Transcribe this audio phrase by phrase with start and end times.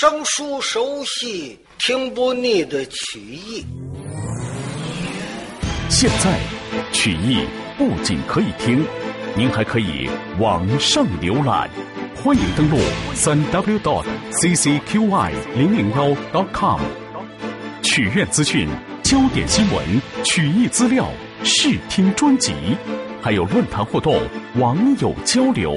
[0.00, 3.66] 生疏熟悉、听不腻的曲艺。
[5.88, 6.38] 现在，
[6.92, 7.44] 曲艺
[7.76, 8.86] 不仅可以听，
[9.34, 10.08] 您还可以
[10.38, 11.68] 网上浏览。
[12.14, 12.78] 欢迎登录
[13.12, 16.80] 三 w dot ccqy 零零幺 dot com。
[17.82, 18.68] 曲苑资讯、
[19.02, 21.10] 焦点新闻、曲艺资料、
[21.42, 22.52] 视听专辑，
[23.20, 24.16] 还有论坛互动、
[24.58, 25.76] 网友交流，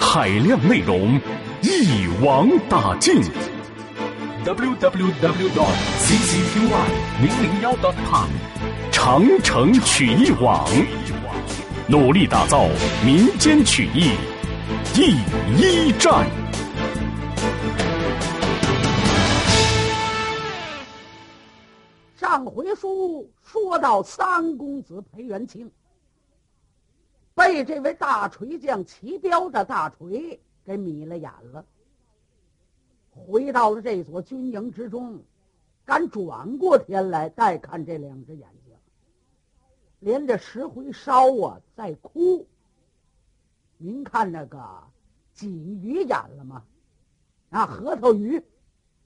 [0.00, 1.20] 海量内容
[1.62, 3.22] 一网打尽。
[4.44, 6.58] www dot ccqy
[7.20, 8.28] 零零幺 com。
[8.90, 10.68] 长城曲艺网，
[11.86, 12.66] 努力打造
[13.04, 14.10] 民间曲艺
[14.92, 15.12] 第
[15.56, 16.28] 一站。
[22.16, 25.70] 上回书说到，三公子裴元庆
[27.36, 31.64] 被这位大锤匠齐彪的大锤给迷了眼了，
[33.10, 35.20] 回到了这所军营之中，
[35.84, 38.74] 敢转过天来再看这两只眼睛，
[40.00, 42.46] 连着石灰烧啊，在哭。
[43.76, 44.58] 您看那个
[45.34, 45.48] 鲫
[45.80, 46.64] 鱼眼了吗？
[47.50, 48.42] 啊，核桃鱼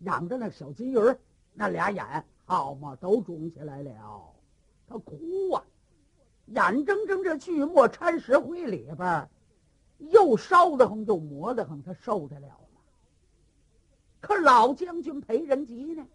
[0.00, 1.18] 养着那小金鱼儿，
[1.54, 2.24] 那俩眼。
[2.48, 4.34] 好嘛，都肿起来了，
[4.86, 5.64] 他哭啊，
[6.44, 9.28] 眼睁睁这锯末掺石灰里边儿，
[9.98, 12.80] 又烧得慌又磨得慌，他受得了吗？
[14.20, 16.06] 可老将军裴仁吉呢？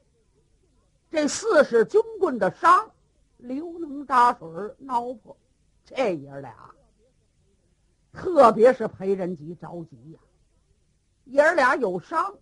[1.09, 2.91] 这四十军棍的伤，
[3.37, 5.35] 流能打水挠破，
[5.83, 6.55] 这爷俩，
[8.13, 10.19] 特别是裴仁吉着急呀，
[11.25, 12.33] 爷俩有伤，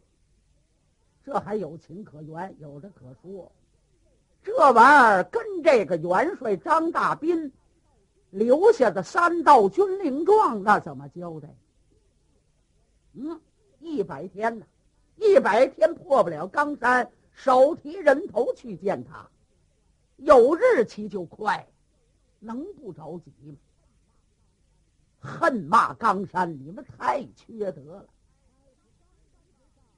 [1.24, 3.52] 这还有情可原，有的可说。
[4.44, 7.52] 这玩意儿跟这个元帅张大斌
[8.30, 11.50] 留下的三道军令状，那怎么交代？
[13.14, 13.40] 嗯，
[13.80, 14.66] 一百天呢，
[15.16, 19.28] 一百天破不了冈山，手提人头去见他，
[20.18, 21.68] 有日期就快，
[22.40, 23.58] 能不着急吗？
[25.22, 28.06] 恨骂冈山，你们太缺德了！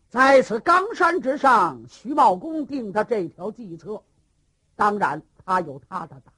[0.10, 4.02] 在此冈山之上，徐茂公定的这条计策。
[4.76, 6.34] 当然，他有他的打。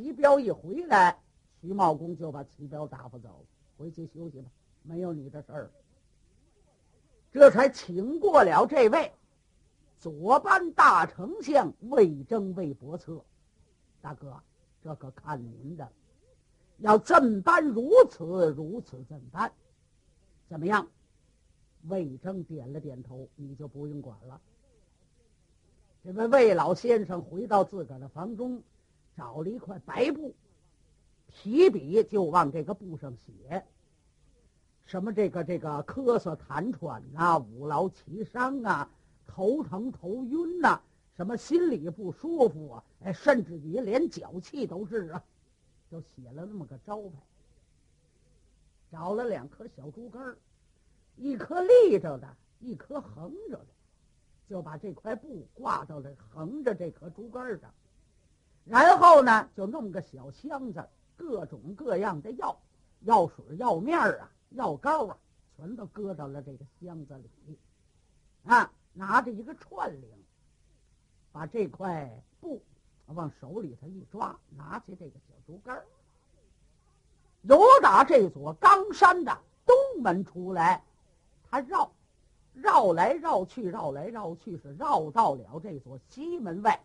[0.00, 1.18] 齐彪一回来，
[1.60, 3.44] 徐茂公就把齐彪打发走，
[3.76, 4.50] 回去休息吧，
[4.82, 5.70] 没有你的事儿。
[7.30, 9.12] 这才请过了这位
[9.98, 13.22] 左班大丞相魏征、魏伯策。
[14.00, 14.42] 大哥，
[14.82, 15.86] 这可看您的，
[16.78, 19.52] 要怎般如此如此怎般？
[20.48, 20.88] 怎么样？
[21.82, 24.40] 魏征点了点头，你就不用管了。
[26.02, 28.62] 这位魏老先生回到自个儿的房中，
[29.16, 30.34] 找了一块白布，
[31.28, 33.64] 提笔就往这个布上写：
[34.86, 38.90] 什么这个这个咳嗽痰喘呐，五劳七伤啊，
[39.26, 40.80] 头疼头晕呐，
[41.16, 45.22] 什么心里不舒服啊，哎，甚至于连脚气都是啊，
[45.90, 47.18] 就写了那么个招牌。
[48.90, 50.36] 找了两颗小竹竿
[51.16, 53.66] 一颗立着的，一颗横着的。
[54.48, 57.72] 就把这块布挂到了横着这棵竹竿上，
[58.64, 62.56] 然后呢，就弄个小箱子，各种各样的药、
[63.00, 65.16] 药水、药面啊、药膏啊，
[65.56, 67.58] 全都搁到了这个箱子里。
[68.44, 70.08] 啊，拿着一个串铃，
[71.32, 72.10] 把这块
[72.40, 72.62] 布
[73.06, 75.82] 往手里头一抓，拿起这个小竹竿，
[77.42, 80.84] 由打这座冈山的东门出来，
[81.50, 81.90] 他绕。
[82.52, 86.78] 绕来绕去，绕来绕去，是绕到了这座西门外，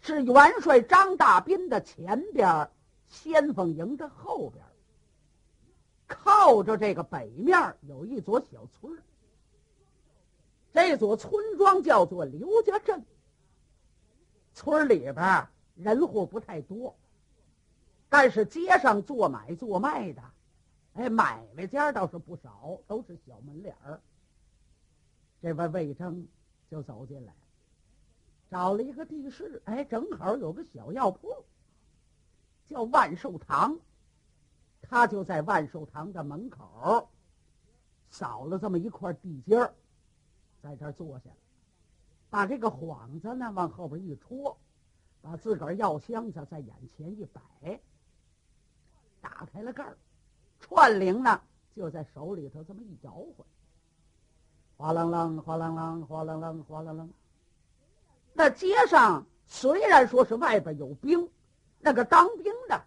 [0.00, 2.70] 是元帅张大斌的前边，
[3.08, 4.64] 先锋营的后边，
[6.06, 8.96] 靠着这个北面有一座小村
[10.72, 13.04] 这座村庄叫做刘家镇。
[14.54, 16.96] 村里边人户不太多，
[18.08, 20.22] 但是街上做买做卖的。
[20.94, 24.00] 哎，买卖家倒是不少，都是小门脸儿。
[25.40, 26.26] 这位魏征
[26.68, 27.38] 就走进来了，
[28.50, 31.28] 找了一个地势，哎，正好有个小药铺，
[32.66, 33.78] 叫万寿堂。
[34.80, 37.10] 他就在万寿堂的门口
[38.08, 39.74] 扫了这么一块地阶儿，
[40.62, 41.30] 在这儿坐下，
[42.30, 44.56] 把这个幌子呢往后边一戳，
[45.20, 47.78] 把自个儿药箱子在眼前一摆，
[49.20, 49.98] 打开了盖儿。
[50.58, 51.42] 串铃呢，
[51.74, 53.46] 就在手里头这么一摇晃，
[54.76, 57.08] 哗啷啷，哗啷啷，哗啷啷，哗啷啷。
[58.38, 61.28] 那街上虽然说是外边有兵，
[61.80, 62.80] 那个当兵的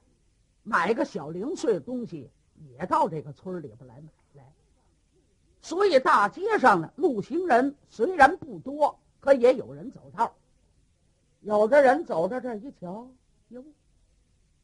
[0.64, 2.32] 买个小零碎东西，
[2.70, 4.46] 也到这个村里边来买来。
[5.62, 10.34] 所以大街上呢，路行人虽然不多，可也有人走道。
[11.42, 13.10] 有的人走到这一瞧，
[13.50, 13.62] 哟，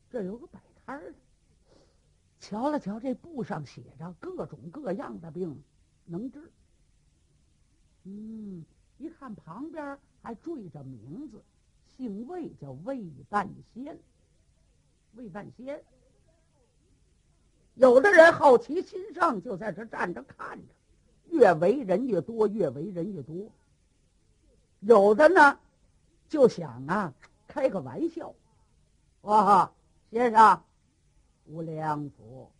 [0.10, 1.13] 这有个摆摊的。
[2.40, 5.62] 瞧了瞧，这布上写着各种各样的病，
[6.06, 6.50] 能治。
[8.06, 8.63] 嗯，
[8.98, 11.41] 一看旁边还缀着名字，
[11.95, 13.97] 姓魏，叫魏半仙。
[15.13, 15.81] 魏半仙。
[17.75, 20.74] 有的人好奇心上，就在这站着看着，
[21.29, 23.50] 越围人越多，越围人越多。
[24.81, 25.57] 有的呢。
[26.27, 27.13] 就想啊，
[27.47, 28.35] 开个玩笑，
[29.21, 29.71] 哇，
[30.12, 30.62] 先生，
[31.45, 32.51] 吴良福，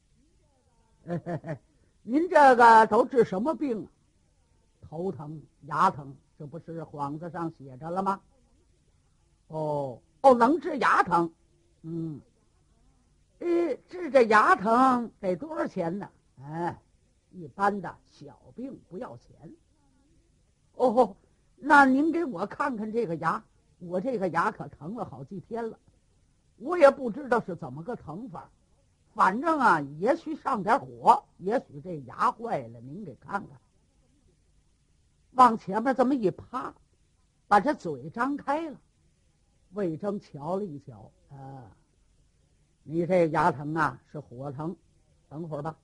[2.02, 3.84] 您这个都治什么病？
[3.84, 3.92] 啊
[4.90, 8.22] 头疼、牙疼，这不是幌子上写着了吗？
[9.48, 11.34] 哦哦，能治牙疼，
[11.82, 12.22] 嗯，
[13.40, 16.10] 呃，治这牙疼得多少钱呢？
[16.42, 16.80] 哎，
[17.32, 19.36] 一般的小病不要钱。
[20.74, 21.16] 哦，
[21.56, 23.44] 那您给我看看这个牙。
[23.80, 25.80] 我这个牙可疼了好几天了，
[26.58, 28.50] 我也不知道是怎么个疼法，
[29.14, 33.60] 反正啊，也许上点火，也许这牙坏了，您给看看。
[35.38, 36.74] 往前面这么一趴，
[37.48, 38.82] 把这嘴张开了，
[39.74, 41.72] 魏征瞧了一瞧，啊，
[42.82, 44.76] 你这牙疼啊是火疼，
[45.30, 45.78] 等会儿吧。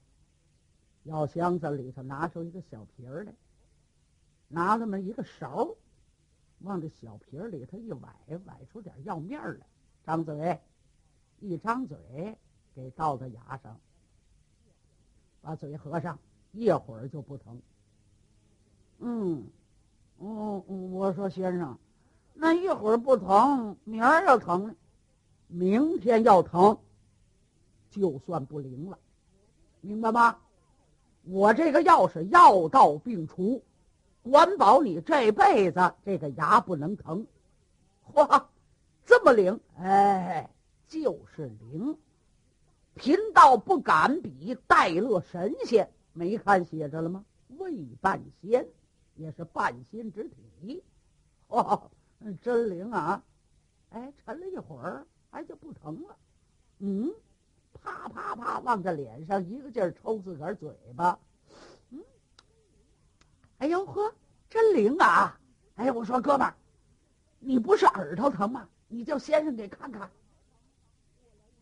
[1.04, 3.34] 药箱子里头拿出一个小瓶儿来，
[4.48, 5.76] 拿那么一个勺。
[6.62, 9.68] 往这小瓶儿里头一崴，崴出点药面来。
[10.04, 10.60] 张嘴，
[11.42, 12.36] 一张嘴，
[12.74, 13.80] 给倒到牙上，
[15.42, 16.18] 把嘴合上，
[16.54, 17.62] 一会儿就不疼。
[19.06, 19.44] 嗯，
[20.18, 21.78] 哦，我说先生，
[22.34, 24.74] 那一会儿不疼，明儿要疼，
[25.48, 26.78] 明天要疼，
[27.90, 28.98] 就算不灵了，
[29.82, 30.38] 明白吗？
[31.26, 33.62] 我这个药是药到病除。
[34.22, 37.28] 管保你这辈子这个牙不能疼，
[38.14, 38.50] 哇，
[39.06, 39.60] 这么灵！
[39.78, 40.50] 哎，
[40.88, 41.98] 就是灵。
[42.96, 47.26] 贫道不敢比戴勒神仙，没看写着了吗？
[47.58, 48.66] 未半仙，
[49.16, 50.84] 也是半仙之体。
[51.48, 51.90] 哇，
[52.42, 53.24] 真灵啊！
[53.90, 56.18] 哎，沉了一会儿，哎就不疼了。
[56.80, 57.14] 嗯，
[57.74, 61.20] 啪啪啪，往这脸上一个劲儿抽自个儿嘴巴。
[61.90, 62.04] 嗯
[63.60, 64.14] 哎呦呵，
[64.50, 65.40] 真灵啊！
[65.76, 66.56] 哎，我说哥们儿，
[67.40, 68.68] 你不是耳朵疼吗？
[68.88, 70.10] 你叫先生给看看。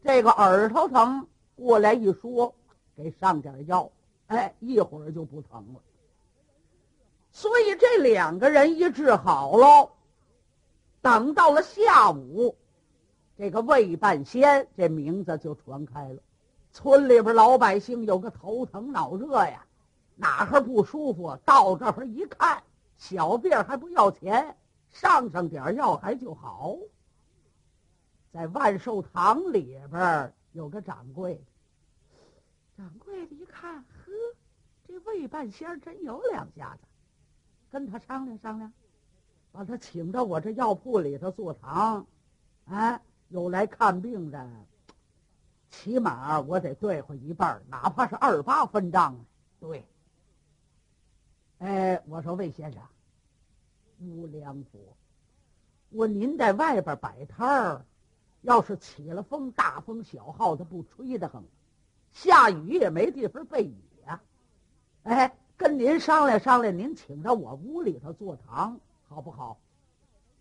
[0.04, 2.56] 这个耳朵疼，过来一说，
[2.96, 3.92] 给上点药，
[4.28, 5.82] 哎，一会儿就不疼了。
[7.42, 9.94] 所以这两个人一治好喽，
[11.02, 12.56] 等到了下午，
[13.36, 16.22] 这个魏半仙这名字就传开了，
[16.72, 19.66] 村里边老百姓有个头疼脑热呀。
[20.18, 21.36] 哪哈不舒服？
[21.44, 22.62] 到这儿一看，
[22.96, 24.56] 小病还不要钱，
[24.92, 26.78] 上上点药还就好。
[28.32, 31.42] 在万寿堂里边有个掌柜的，
[32.78, 34.12] 掌柜的一看，呵，
[34.88, 36.88] 这魏半仙真有两下子，
[37.72, 38.72] 跟他商量商量，
[39.52, 42.06] 把他请到我这药铺里头坐堂，
[42.66, 44.50] 哎，有来看病的，
[45.70, 49.26] 起码我得对付一半，哪怕是二八分账，
[49.60, 49.86] 对。
[51.60, 52.82] 哎，我说魏先生，
[54.00, 54.94] 无良福，
[55.90, 57.86] 我您在外边摆摊儿，
[58.42, 61.42] 要是起了风，大风小号的不吹得很，
[62.12, 64.22] 下雨也没地方避雨呀。
[65.04, 69.60] 哎，跟您商量商量，您请到我屋里头坐堂好不好？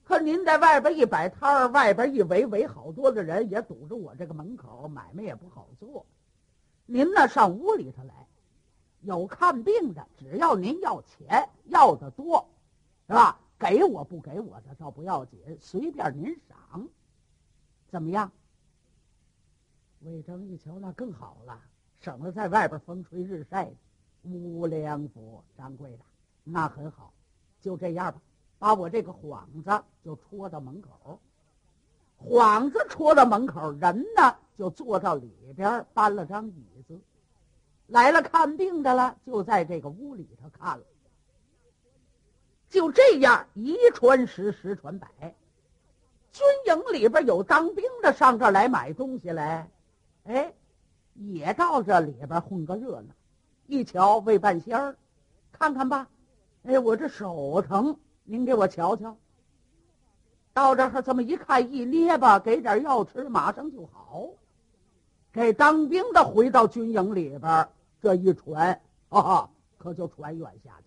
[0.03, 6.07] 可您在外边一摆摊儿，外边一围围好多的人，也堵着我这个门口，买卖也不好做。
[6.87, 8.15] 您呢，上屋里头来。
[9.03, 12.49] 有看病的，只要您要钱，要的多，
[13.07, 13.39] 是吧？
[13.59, 16.89] 给我不给我的倒不要紧，随便您赏，
[17.91, 18.33] 怎么样？
[20.01, 21.61] 魏征一瞧，那更好了，
[22.01, 23.71] 省了在外边风吹日晒。
[24.23, 25.99] 无良福掌柜的，
[26.45, 27.13] 那很好，
[27.61, 28.21] 就这样吧，
[28.59, 31.19] 把我这个幌子就戳到门口。
[32.23, 37.01] 幌子戳到门口，人呢就坐到里边，搬了张椅子。
[37.87, 40.85] 来了看病的了，就在这个屋里头看了。
[42.69, 45.09] 就这样一传十，十传百，
[46.31, 49.69] 军营里边有当兵的上这儿来买东西来，
[50.25, 50.53] 哎，
[51.15, 53.15] 也到这里边混个热闹。
[53.71, 54.97] 一瞧魏半仙儿，
[55.53, 56.09] 看看吧，
[56.65, 59.17] 哎，我这手疼，您给我瞧瞧。
[60.53, 64.29] 到这儿这么一看，一捏吧，给点药吃，马上就好。
[65.31, 67.69] 给当兵的回到军营里边。
[68.03, 70.87] 这一传，哈哈，可就传远下去。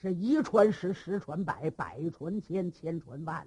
[0.00, 3.44] 是一传十，十传百，百传千，千传万。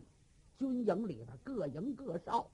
[0.60, 2.48] 军营里边各营各哨，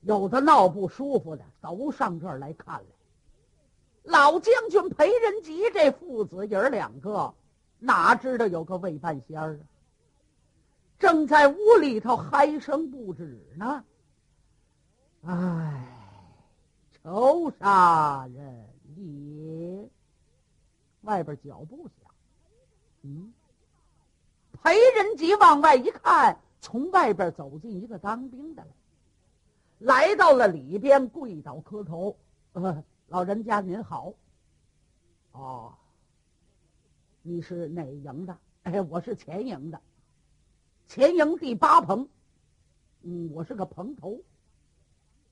[0.00, 3.01] 有的闹不舒服的都上这儿来看来。
[4.02, 7.32] 老将军裴仁吉这父子爷儿两个，
[7.78, 9.62] 哪知道有个魏半仙儿啊？
[10.98, 13.84] 正在屋里头嗨声不止呢。
[15.24, 15.86] 唉，
[17.02, 19.88] 仇杀人也！
[21.02, 22.10] 外边脚步响。
[23.02, 23.32] 嗯，
[24.62, 28.64] 裴仁吉往外一看，从外边走进一个当兵的
[29.78, 32.16] 来，来到了里边，跪倒磕头
[32.54, 34.14] ：“呃，老人家您好。
[35.32, 35.74] 哦，
[37.20, 38.38] 你是哪营的？
[38.62, 39.78] 哎，我是前营的，
[40.88, 42.08] 前营第八棚。
[43.02, 44.18] 嗯，我是个棚头。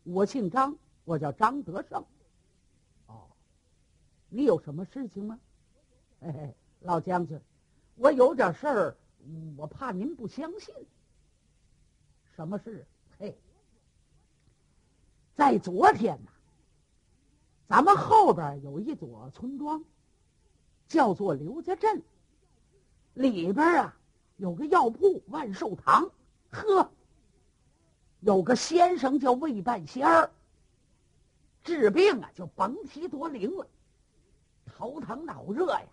[0.03, 2.05] 我姓张，我叫张德胜。
[3.07, 3.27] 哦，
[4.29, 5.41] 你有什么事情吗？
[6.21, 7.41] 嘿嘿，老将军。”
[7.97, 8.97] 我有点事儿，
[9.57, 10.75] 我怕您不相信。
[12.37, 12.87] 什么事？
[13.19, 13.35] 嘿，
[15.35, 16.31] 在昨天呐，
[17.71, 19.85] 咱们后边有一座村庄，
[20.89, 22.03] 叫做刘家镇，
[23.15, 23.97] 里边啊
[24.39, 26.11] 有个药铺万寿堂，
[26.51, 26.91] 呵，
[28.19, 30.33] 有个先生叫魏半仙儿，
[31.63, 33.65] 治病啊就甭提多灵了，
[34.67, 35.87] 头疼脑热呀，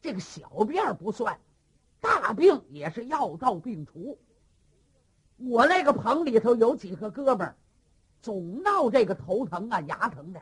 [0.00, 1.38] 这个小病不算。
[2.00, 4.18] 大病也是药到病除。
[5.36, 7.54] 我那个棚里头有几个哥们儿，
[8.22, 10.40] 总闹这个头疼啊、牙疼的。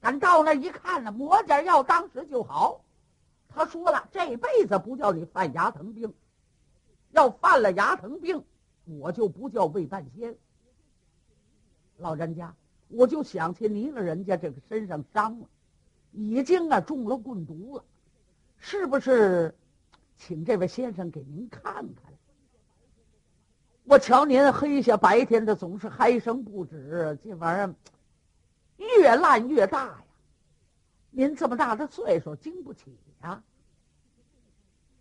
[0.00, 2.84] 咱到那一看呢，抹点药，当时就好。
[3.48, 6.14] 他说了，这辈子不叫你犯牙疼病，
[7.10, 8.44] 要犯了牙疼病，
[8.84, 10.36] 我就不叫魏半仙。
[11.96, 12.54] 老人家，
[12.88, 15.46] 我就想起您了，人家这个身上伤了，
[16.12, 17.84] 已经啊中了棍毒了，
[18.56, 19.54] 是不是？
[20.16, 22.12] 请这位先生给您看看。
[23.84, 27.74] 我瞧您黑下白天的总是嗨声不止，这玩意儿
[28.98, 30.04] 越烂越大呀！
[31.10, 33.42] 您这么大的岁数，经不起呀。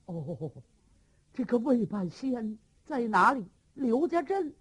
[0.06, 0.52] 哦，
[1.34, 3.46] 这个魏半仙在哪里？
[3.74, 4.54] 刘家镇。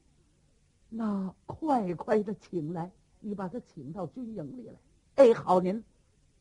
[0.88, 2.90] 那快快的请来，
[3.20, 5.24] 你把他请到军营里来。
[5.24, 5.82] 哎，好，您，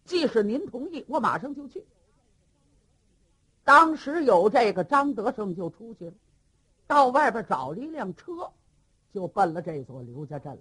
[0.04, 1.86] 即使您同意，我马上就去。
[3.64, 6.14] 当时有这个张德胜就出去了，
[6.88, 8.52] 到外边找了一辆车，
[9.12, 10.60] 就奔了这座刘家镇了。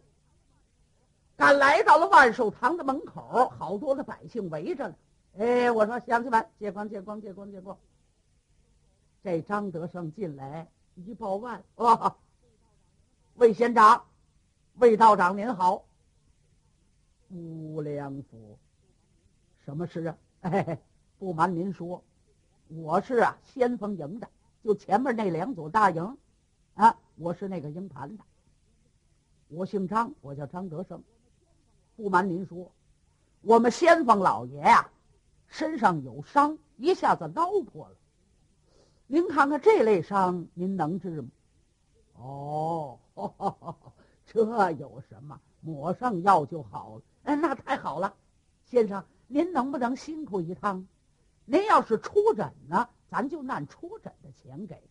[1.37, 4.95] 赶来到了万寿堂的门口，好多的百姓围着呢。
[5.38, 7.76] 哎，我说乡亲们，借光借光借光借光。
[9.23, 12.17] 这张德胜进来一报万，哇，
[13.35, 14.05] 魏县长，
[14.75, 15.85] 魏道长您好。
[17.31, 18.59] 吴良府，
[19.64, 20.19] 什么事啊？
[20.43, 20.79] 哎，
[21.19, 22.05] 不瞒您说。
[22.69, 24.29] 我是啊，先锋营的，
[24.62, 26.17] 就前面那两组大营，
[26.75, 28.23] 啊，我是那个营盘的。
[29.49, 31.03] 我姓张，我叫张德胜。
[31.97, 32.73] 不瞒您说，
[33.41, 34.91] 我们先锋老爷呀，
[35.47, 37.97] 身上有伤，一下子挠破了。
[39.07, 41.29] 您看看这类伤，您能治吗？
[42.15, 42.99] 哦，
[44.27, 45.41] 这有什么？
[45.61, 47.03] 抹上药就好了。
[47.23, 48.15] 哎，那太好了，
[48.65, 50.87] 先生，您能不能辛苦一趟？
[51.45, 54.83] 您要是出诊呢，咱就按出诊的钱给，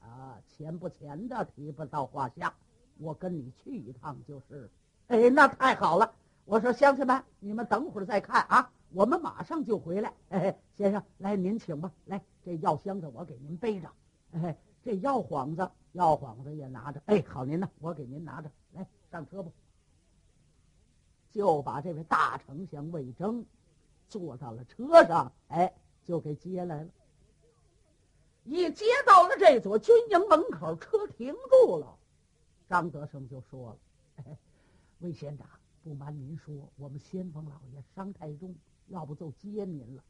[0.00, 2.54] 啊，钱不钱的提不到话下，
[2.98, 4.70] 我跟你去一趟就是。
[5.08, 6.14] 哎，那太好了！
[6.44, 10.12] 我说乡亲们，你们等会儿再看啊，我们马上就回来。
[10.28, 13.88] 哎，先生，来您请吧，来这药箱子我给您背着，
[14.32, 17.02] 哎，这药幌子药幌子也拿着。
[17.06, 19.50] 哎，好您呢，我给您拿着，来上车吧。
[21.32, 23.44] 就把这位大丞相魏征。
[24.10, 25.70] 坐到了车上，哎，
[26.02, 26.88] 就给接来了。
[28.44, 31.94] 一接到了这座军营门口，车停住了。
[32.70, 33.76] 张德胜就说了
[35.00, 35.46] ：“魏县长，
[35.82, 38.54] 不瞒您说，我们先锋老爷伤太重，
[38.88, 40.02] 要不就接您了。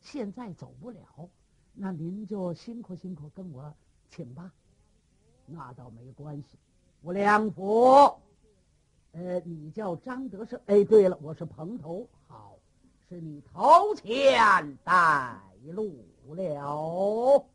[0.00, 1.30] 现在走不了，
[1.72, 3.74] 那您就辛苦辛苦跟我
[4.08, 4.52] 请吧。
[5.46, 6.58] 那倒没关系。
[7.02, 8.18] 吴良府，
[9.12, 10.60] 呃，你叫张德胜。
[10.66, 12.08] 哎，对了，我是蓬头。
[12.26, 12.52] 好。”
[13.06, 17.46] 是你头前带路了。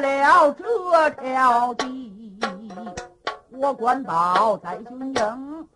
[0.00, 0.50] 了。
[0.52, 2.38] 这条地，
[3.50, 5.68] 我管保在军营，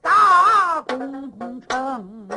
[0.00, 2.28] 大功成，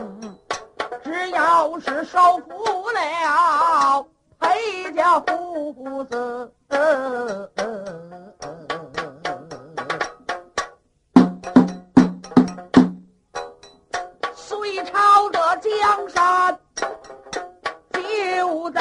[1.03, 4.05] 只要是收服了
[4.39, 6.51] 裴家父子。
[14.36, 16.60] 隋朝的江山
[17.91, 18.79] 就得，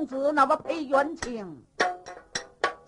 [0.00, 1.62] 公子那么裴元庆，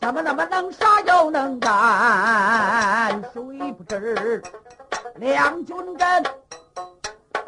[0.00, 3.22] 怎么那么能杀又能干？
[3.34, 4.42] 谁不知
[5.16, 6.24] 两军阵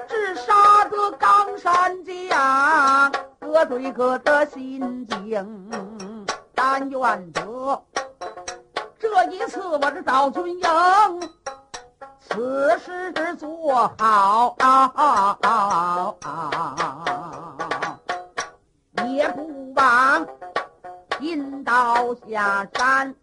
[0.07, 5.71] 只杀得冈山将，各对各的心境。
[6.55, 7.83] 但愿得
[8.99, 11.31] 这一次我这到军营。
[12.21, 16.15] 此事做好，啊
[19.07, 20.27] 也不枉
[21.21, 23.15] 引刀下山。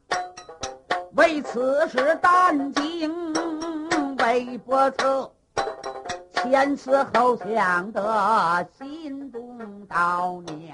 [1.15, 3.34] 为此事担惊
[4.17, 5.31] 为不测，
[6.34, 10.74] 前思后想的心中悼念，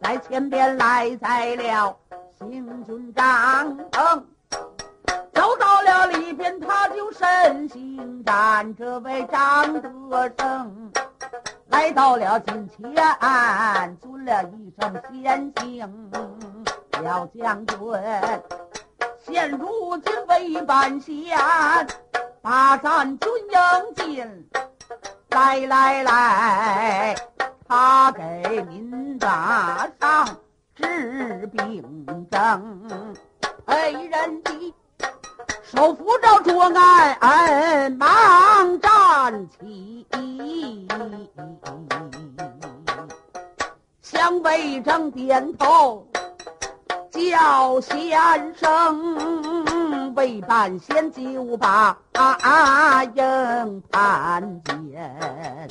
[0.00, 1.96] 在前边来在了
[2.38, 4.22] 行军帐篷。
[5.32, 8.74] 走到了里边，他就身心站。
[8.76, 10.92] 这位张德生
[11.74, 12.94] 来到了近前，
[14.00, 16.10] 尊了一声先行。
[16.92, 17.76] 小将军，
[19.26, 21.36] 现如今为半仙，
[22.40, 23.58] 把咱军营
[23.96, 24.48] 进。
[25.30, 27.16] 来来来，
[27.66, 30.28] 他给您打上
[30.76, 32.78] 治病针，
[33.66, 34.74] 陪人的。
[35.72, 40.06] 手扶着桌案，忙站起，
[44.02, 46.06] 向魏征点头，
[47.10, 51.96] 叫先生，魏半仙就把
[53.14, 55.68] 应盘见，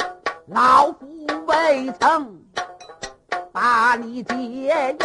[0.48, 1.08] 老夫
[1.46, 2.42] 未曾
[3.52, 4.98] 把你接应，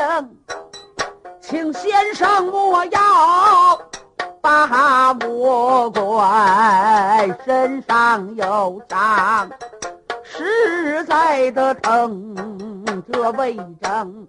[1.43, 3.79] 请先生莫要。
[4.41, 9.51] 把我怪身上有伤，
[10.23, 12.35] 实在的疼。
[13.11, 14.27] 这魏征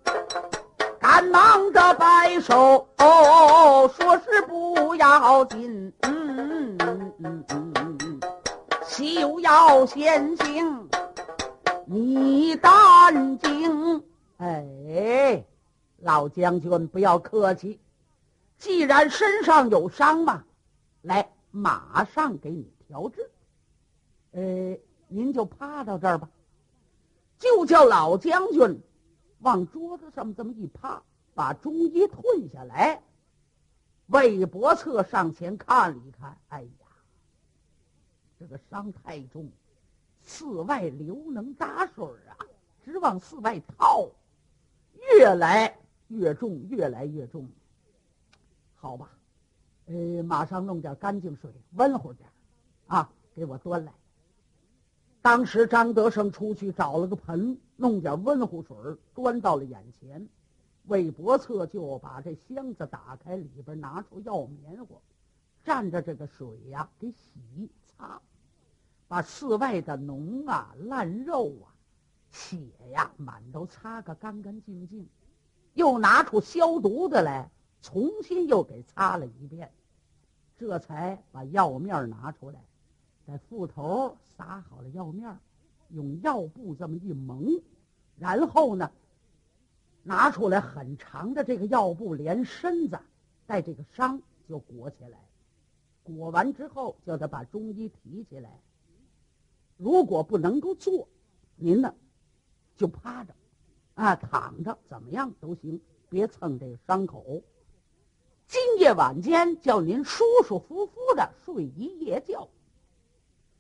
[1.00, 6.78] 赶忙的摆手，说是不要紧，嗯
[8.86, 10.90] 休要先行，
[11.86, 14.04] 你担惊。
[14.38, 15.44] 哎，
[16.02, 17.80] 老将军不要客气。
[18.60, 20.44] 既然身上有伤嘛，
[21.02, 23.32] 来，马上给你调治。
[24.32, 26.30] 呃，您就趴到这儿吧，
[27.38, 28.82] 就叫老将军
[29.40, 31.02] 往桌子上这么一趴，
[31.34, 33.02] 把中医退下来。
[34.08, 36.88] 魏伯策上前看了一看，哎呀，
[38.38, 39.50] 这个伤太重，
[40.22, 42.36] 寺外流能打水啊，
[42.84, 44.10] 直往寺外套，
[45.18, 47.48] 越来越重，越来越重。
[48.82, 49.10] 好吧，
[49.88, 52.30] 呃，马上弄点干净水，温乎点
[52.88, 53.92] 啊，给我端来。
[55.22, 58.78] 当时张德胜出去找了个盆，弄点温乎水
[59.14, 60.26] 端到了眼前。
[60.86, 64.96] 魏伯策就把这箱子打开，里边拿出药棉花，
[65.66, 68.22] 蘸着这个水呀，给洗擦，
[69.10, 71.68] 把室外的脓啊、烂肉啊、
[72.32, 72.58] 血
[72.94, 75.06] 呀，满都擦个干干净净，
[75.74, 77.52] 又拿出消毒的来。
[77.82, 79.72] 重新又给擦了一遍，
[80.58, 82.62] 这才把药面拿出来，
[83.26, 85.40] 在腹头撒好了药面，
[85.90, 87.62] 用药布这么一蒙，
[88.18, 88.92] 然后呢，
[90.04, 93.00] 拿出来很长的这个药布，连身子
[93.46, 95.18] 带这个伤就裹起来。
[96.04, 98.60] 裹完之后，叫他把中医提起来。
[99.78, 101.08] 如果不能够坐，
[101.56, 101.96] 您呢
[102.76, 103.34] 就趴着，
[103.94, 107.42] 啊，躺着怎么样都行，别蹭这个伤口。
[108.50, 112.50] 今夜晚间叫您舒舒服服的睡一夜觉。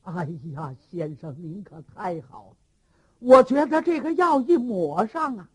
[0.02, 2.56] 哎呀，先生您可太好了！
[3.19, 5.47] 我觉得这个药一抹上啊，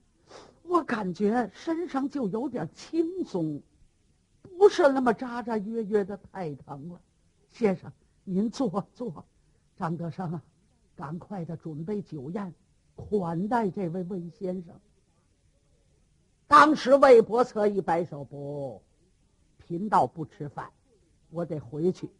[0.62, 3.61] 我感觉身上就有点轻松，
[4.57, 7.01] 不是那么扎扎约约的，太疼了。
[7.51, 7.90] 先生，
[8.23, 9.25] 您坐坐。
[9.77, 10.42] 张德生啊，
[10.94, 12.55] 赶快的准备酒宴，
[12.94, 14.73] 款待这位魏先生。
[16.47, 18.81] 当时魏伯策一摆手，不，
[19.66, 20.70] 贫道不吃饭，
[21.31, 22.11] 我得回去。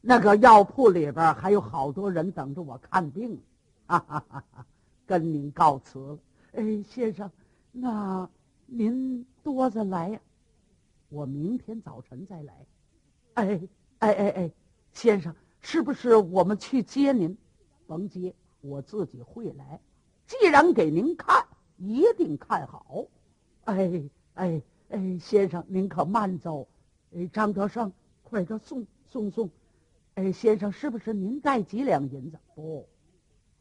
[0.00, 3.40] 那个药铺里边还有好多人等着我看病，
[3.86, 4.66] 哈哈哈哈
[5.06, 6.18] 跟您告辞了。
[6.52, 7.30] 哎，先生，
[7.72, 8.28] 那
[8.66, 10.20] 您多着来呀，
[11.08, 12.66] 我明天早晨再来。
[13.34, 13.60] 哎
[13.98, 14.50] 哎哎哎，
[14.92, 17.36] 先生，是不是我们去接您？
[17.86, 19.80] 甭接，我自己会来。
[20.26, 21.46] 既然给您看，
[21.78, 23.04] 一定看好。
[23.64, 24.02] 哎
[24.34, 26.68] 哎哎，先生您可慢走。
[27.14, 29.50] 哎，张德胜，快点送送送。
[30.14, 32.38] 哎，先生，是不是您带几两银子？
[32.54, 32.88] 不，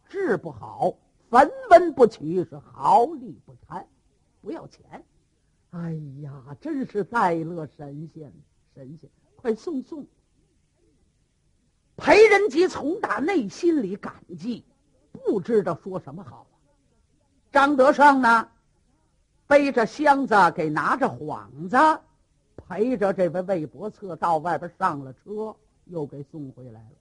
[0.08, 0.98] 治不好，
[1.30, 3.88] 分文不取，是毫厘不贪，
[4.42, 5.04] 不要钱。
[5.72, 8.32] 哎呀，真是戴乐神仙，
[8.74, 10.08] 神仙，快送送。
[11.98, 14.64] 裴仁吉从打内心里感激，
[15.12, 16.48] 不知道说什么好。
[17.52, 18.50] 张德胜呢，
[19.48, 21.78] 背着箱子，给拿着幌子，
[22.68, 25.56] 陪着这位魏伯策到外边上了车。
[25.88, 26.96] 又给送回来了。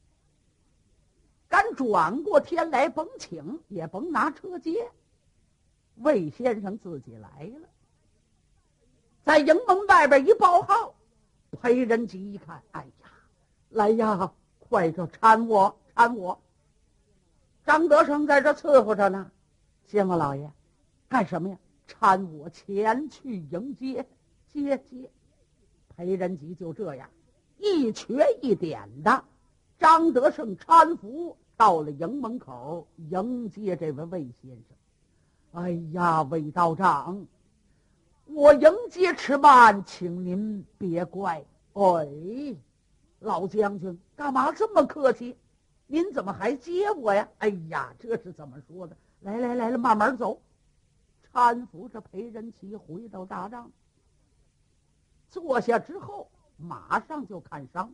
[1.49, 4.91] 敢转过天来，甭请也甭拿车接，
[5.95, 7.69] 魏先生自己来了，
[9.23, 10.95] 在营门外边一报号，
[11.63, 13.11] 裴仁吉一看，哎呀，
[13.71, 16.39] 来呀，快着搀我，搀我。
[17.65, 19.31] 张德生在这伺候着呢，
[19.87, 20.53] 先王老爷，
[21.09, 21.57] 干什么呀？
[21.89, 24.07] 搀我前去迎接，
[24.49, 25.11] 接接。
[25.97, 27.09] 裴仁吉就这样。
[27.59, 29.25] 一瘸一点的，
[29.79, 35.63] 张德胜搀扶到了营门口迎接这位魏先生。
[35.63, 37.25] 哎呀，魏道长，
[38.27, 41.45] 我迎接迟慢，请您别怪。
[41.75, 42.09] 哎，
[43.21, 45.37] 老将军，干嘛这么客气？
[45.87, 47.29] 您怎么还接我呀？
[47.39, 48.97] 哎呀，这是怎么说的？
[49.21, 50.41] 来来来了，慢慢走。
[51.35, 53.71] 搀扶着裴仁奇回到大帐，
[55.29, 56.31] 坐下之后。
[56.57, 57.93] 马上就看伤，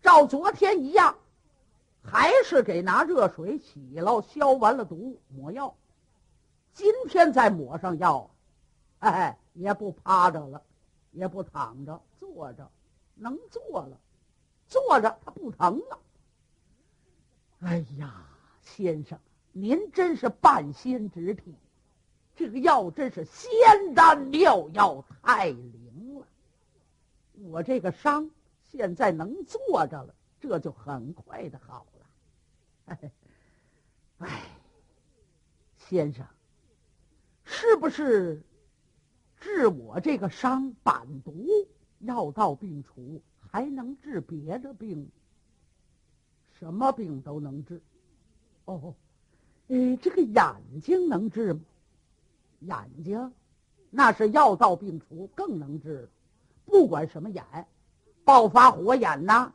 [0.00, 1.18] 照昨天一样，
[2.02, 5.76] 还是给拿热水洗了，消完了毒，抹药。
[6.72, 8.30] 今天再抹上药，
[9.00, 10.62] 哎，也不趴着了，
[11.12, 12.70] 也不躺着，坐着，
[13.14, 14.00] 能坐了，
[14.66, 15.98] 坐着他不疼了。
[17.60, 18.24] 哎呀，
[18.62, 19.20] 先生，
[19.52, 21.54] 您真是半仙之体，
[22.36, 23.48] 这个药真是仙
[23.94, 26.26] 丹妙药，太灵了。
[27.32, 28.30] 我这个伤
[28.62, 33.10] 现在能坐着了，这就很快的好了。
[34.18, 34.42] 哎，
[35.78, 36.26] 先生，
[37.42, 38.42] 是不是
[39.40, 41.46] 治我这个伤板毒，
[42.00, 45.10] 药到病除，还能治别的病？
[46.52, 47.80] 什么病都能治。
[48.66, 48.94] 哦，
[49.68, 51.60] 哎，这个眼睛能治吗？
[52.60, 53.32] 眼睛，
[53.90, 56.08] 那是药到病除，更能治。
[56.64, 57.44] 不管什么眼，
[58.24, 59.52] 爆发火眼呐，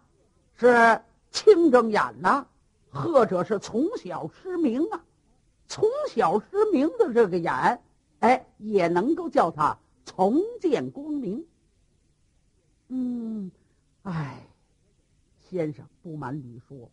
[0.53, 2.45] 是青睁眼呐，
[2.89, 5.03] 或者是从小失明啊，
[5.67, 7.81] 从小失明的这个眼，
[8.19, 11.45] 哎，也能够叫他重见光明。
[12.87, 13.51] 嗯，
[14.03, 14.47] 哎，
[15.37, 16.89] 先生，不瞒你说，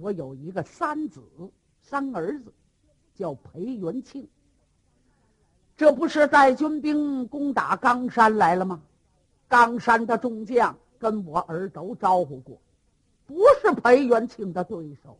[0.00, 1.20] 我有一个三子，
[1.82, 2.52] 三儿子，
[3.14, 4.28] 叫裴元庆。
[5.76, 8.80] 这不是带军兵攻打冈山来了吗？
[9.48, 12.58] 冈山的众将跟我儿都招呼过，
[13.26, 15.16] 不是裴元庆的对手，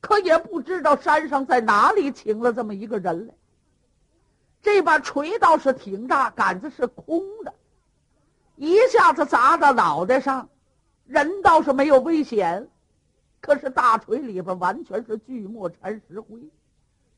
[0.00, 3.34] 可也不知道山上在哪里请了这么一个人来。
[4.62, 7.54] 这把锤倒是挺大，杆子是空的，
[8.56, 10.48] 一下子砸到脑袋上，
[11.06, 12.68] 人倒是没有危险，
[13.40, 16.38] 可是大锤里边完全是锯末掺石灰，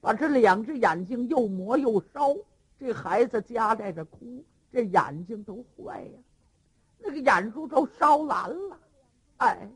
[0.02, 2.36] 把这两只眼睛又磨又烧，
[2.78, 4.44] 这孩子夹带着哭。
[4.72, 6.18] 这眼睛都坏呀，
[6.98, 8.78] 那个眼珠都烧蓝了。
[9.36, 9.70] 哎，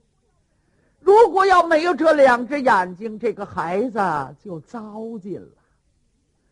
[1.01, 4.01] 如果要没有这两只眼睛，这个孩子
[4.43, 5.49] 就糟践了。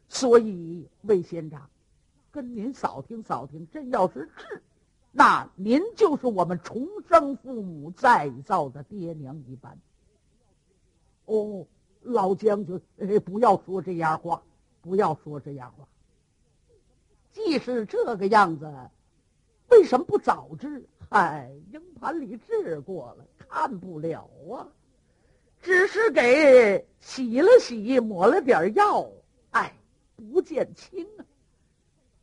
[0.09, 1.69] 所以魏县长，
[2.31, 4.63] 跟您扫听扫听，真要是治，
[5.11, 9.77] 那您就是我们重生父母再造的爹娘一般。
[11.25, 11.67] 哦，
[12.05, 12.81] 老将军，
[13.25, 14.43] 不要说这样话，
[14.81, 15.87] 不要说这样话。
[17.33, 18.73] 既是这个样子，
[19.71, 20.87] 为什么不早治？
[21.11, 24.69] 嗨，营盘里治过了，看不了啊，
[25.61, 29.09] 只是给洗了洗，抹了点药，
[29.51, 29.77] 哎，
[30.17, 31.25] 不见清啊！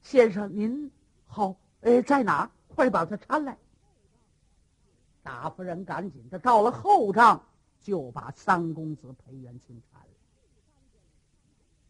[0.01, 0.91] 先生您
[1.25, 2.49] 好，哎，在哪？
[2.73, 3.57] 快把他搀来。
[5.23, 7.43] 大夫人赶紧的到了后帐，
[7.81, 10.07] 就把三公子裴元清搀了。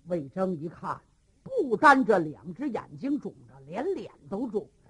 [0.07, 0.99] 魏征一看，
[1.43, 4.89] 不单这两只眼睛肿着，连脸都肿着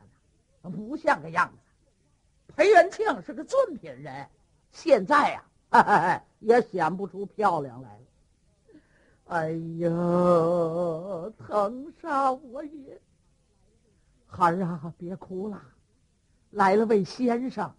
[0.62, 2.54] 了，不像个样子。
[2.56, 4.28] 裴元庆是个尊品人，
[4.72, 8.06] 现在呀，也显不出漂亮来了。
[9.26, 9.90] 哎呀，
[11.38, 13.02] 疼杀我也！
[14.28, 15.62] 孩儿啊，别哭了，
[16.50, 17.74] 来了位先生，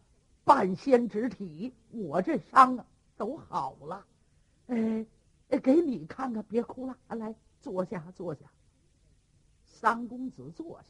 [0.45, 2.87] 半仙之体，我这伤啊
[3.23, 4.05] 都好了。
[4.67, 5.07] 哎，
[5.63, 8.51] 给你看看，别哭了，来坐下，坐下。
[9.65, 10.89] 三公子坐下。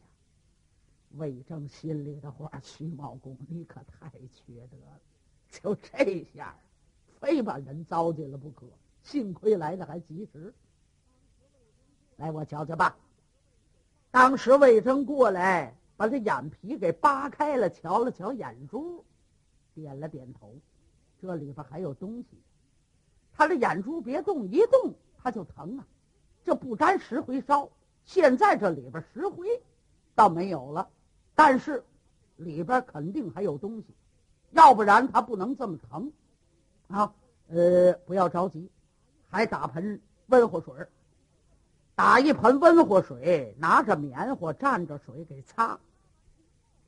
[1.18, 5.00] 魏征心里的话：徐茂公，你可太缺德了，
[5.50, 6.56] 就这下，
[7.20, 8.66] 非把人糟践了不可。
[9.02, 10.54] 幸亏来的还及时。
[12.16, 12.96] 来，我瞧瞧吧。
[14.10, 19.04] 当时魏征过来，把这眼皮给扒开了，瞧了瞧眼珠，
[19.74, 20.56] 点了点头。
[21.22, 22.26] 这里边还有东西。
[23.32, 25.86] 他的眼珠别动，一动他就疼啊。
[26.44, 27.70] 这不沾石灰烧，
[28.04, 29.46] 现在这里边石灰
[30.16, 30.90] 倒没有了。
[31.36, 31.84] 但是，
[32.36, 33.94] 里边肯定还有东西，
[34.50, 36.12] 要不然他不能这么疼，
[36.88, 37.14] 啊，
[37.48, 38.68] 呃，不要着急，
[39.28, 40.74] 还打盆温火水
[41.94, 45.78] 打一盆温火水，拿着棉花蘸着水给擦，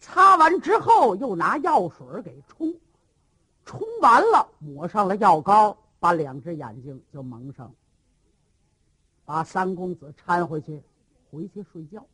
[0.01, 2.75] 擦完之后又拿药水给冲，
[3.64, 7.74] 冲完了抹上了药膏，把两只眼睛就蒙上，
[9.24, 10.83] 把三公子搀回去，
[11.31, 12.05] 回去睡觉。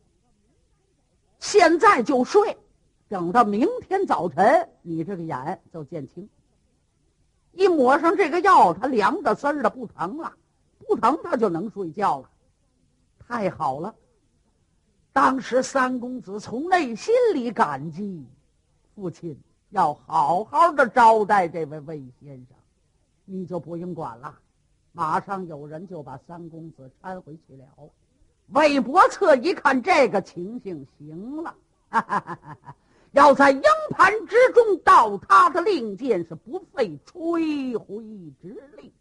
[1.39, 2.57] 现在就睡，
[3.09, 6.29] 等到明天早晨，你这个眼就见清。
[7.51, 10.33] 一抹上这个药，他凉的丝儿的不疼了，
[10.87, 12.29] 不疼他就能睡觉了，
[13.19, 13.93] 太好了。
[15.11, 18.25] 当时三公子从内心里感激，
[18.95, 19.37] 父亲
[19.71, 22.57] 要好好的招待这位魏先生，
[23.25, 24.37] 你就不用管了，
[24.91, 27.65] 马上有人就把三公子搀回去了。
[28.47, 31.55] 魏伯策一看这个情形，行了，
[31.89, 32.75] 哈哈哈哈哈
[33.11, 38.03] 要在鹰盘之中盗他的令箭，是不费吹灰
[38.41, 38.93] 之力。